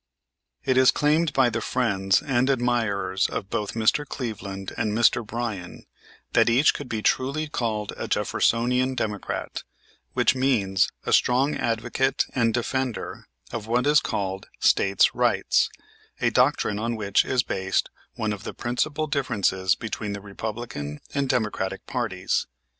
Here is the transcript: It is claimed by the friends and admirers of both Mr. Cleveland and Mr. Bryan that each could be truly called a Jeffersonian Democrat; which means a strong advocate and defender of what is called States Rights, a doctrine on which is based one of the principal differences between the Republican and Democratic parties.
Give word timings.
It 0.65 0.77
is 0.77 0.89
claimed 0.89 1.31
by 1.31 1.51
the 1.51 1.61
friends 1.61 2.23
and 2.23 2.49
admirers 2.49 3.27
of 3.27 3.51
both 3.51 3.73
Mr. 3.75 4.03
Cleveland 4.03 4.73
and 4.75 4.93
Mr. 4.97 5.23
Bryan 5.23 5.85
that 6.33 6.49
each 6.49 6.73
could 6.73 6.89
be 6.89 7.03
truly 7.03 7.47
called 7.47 7.93
a 7.95 8.07
Jeffersonian 8.07 8.95
Democrat; 8.95 9.61
which 10.13 10.33
means 10.33 10.89
a 11.05 11.13
strong 11.13 11.53
advocate 11.53 12.25
and 12.33 12.51
defender 12.51 13.27
of 13.51 13.67
what 13.67 13.85
is 13.85 13.99
called 13.99 14.49
States 14.59 15.13
Rights, 15.13 15.69
a 16.19 16.31
doctrine 16.31 16.79
on 16.79 16.95
which 16.95 17.23
is 17.23 17.43
based 17.43 17.91
one 18.15 18.33
of 18.33 18.43
the 18.43 18.55
principal 18.55 19.05
differences 19.05 19.75
between 19.75 20.13
the 20.13 20.19
Republican 20.21 20.99
and 21.13 21.29
Democratic 21.29 21.85
parties. 21.85 22.47